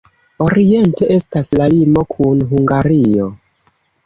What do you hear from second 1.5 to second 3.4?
la limo kun Hungario.